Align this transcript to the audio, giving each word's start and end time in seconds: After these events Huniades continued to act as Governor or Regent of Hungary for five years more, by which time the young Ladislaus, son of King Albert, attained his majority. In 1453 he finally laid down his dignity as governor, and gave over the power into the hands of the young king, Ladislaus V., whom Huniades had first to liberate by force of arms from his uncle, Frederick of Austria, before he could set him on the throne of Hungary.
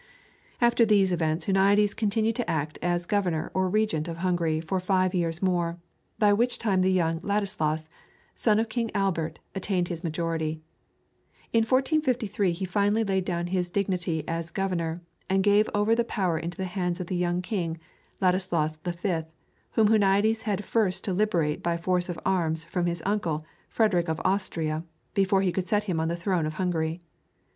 After 0.59 0.83
these 0.83 1.11
events 1.11 1.45
Huniades 1.45 1.93
continued 1.95 2.35
to 2.37 2.49
act 2.49 2.79
as 2.81 3.05
Governor 3.05 3.51
or 3.53 3.69
Regent 3.69 4.07
of 4.07 4.17
Hungary 4.25 4.59
for 4.59 4.79
five 4.79 5.13
years 5.13 5.43
more, 5.43 5.77
by 6.17 6.33
which 6.33 6.57
time 6.57 6.81
the 6.81 6.91
young 6.91 7.19
Ladislaus, 7.21 7.87
son 8.33 8.57
of 8.57 8.67
King 8.67 8.89
Albert, 8.95 9.37
attained 9.53 9.89
his 9.89 10.03
majority. 10.03 10.59
In 11.53 11.59
1453 11.59 12.51
he 12.51 12.65
finally 12.65 13.03
laid 13.03 13.25
down 13.25 13.45
his 13.45 13.69
dignity 13.69 14.27
as 14.27 14.49
governor, 14.49 14.97
and 15.29 15.43
gave 15.43 15.69
over 15.71 15.93
the 15.93 16.03
power 16.03 16.39
into 16.39 16.57
the 16.57 16.65
hands 16.65 16.99
of 16.99 17.05
the 17.05 17.15
young 17.15 17.43
king, 17.43 17.77
Ladislaus 18.19 18.77
V., 18.77 19.25
whom 19.73 19.89
Huniades 19.89 20.41
had 20.45 20.65
first 20.65 21.03
to 21.03 21.13
liberate 21.13 21.61
by 21.61 21.77
force 21.77 22.09
of 22.09 22.17
arms 22.25 22.63
from 22.65 22.87
his 22.87 23.03
uncle, 23.05 23.45
Frederick 23.69 24.07
of 24.09 24.19
Austria, 24.25 24.79
before 25.13 25.43
he 25.43 25.51
could 25.51 25.67
set 25.67 25.83
him 25.83 25.99
on 25.99 26.07
the 26.07 26.15
throne 26.15 26.47
of 26.47 26.55
Hungary. 26.55 26.99